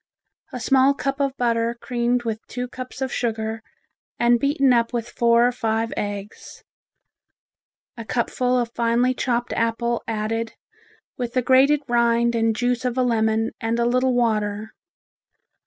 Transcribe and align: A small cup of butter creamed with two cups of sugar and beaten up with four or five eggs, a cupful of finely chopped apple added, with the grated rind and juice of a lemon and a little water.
A 0.51 0.59
small 0.59 0.95
cup 0.95 1.19
of 1.19 1.37
butter 1.37 1.77
creamed 1.79 2.23
with 2.23 2.39
two 2.47 2.67
cups 2.67 3.01
of 3.03 3.13
sugar 3.13 3.61
and 4.17 4.39
beaten 4.39 4.73
up 4.73 4.91
with 4.93 5.07
four 5.07 5.45
or 5.47 5.51
five 5.51 5.93
eggs, 5.95 6.63
a 7.95 8.03
cupful 8.03 8.57
of 8.57 8.71
finely 8.73 9.13
chopped 9.13 9.53
apple 9.53 10.01
added, 10.07 10.53
with 11.17 11.33
the 11.33 11.43
grated 11.43 11.83
rind 11.87 12.33
and 12.33 12.55
juice 12.55 12.83
of 12.83 12.97
a 12.97 13.03
lemon 13.03 13.51
and 13.61 13.77
a 13.77 13.85
little 13.85 14.15
water. 14.15 14.73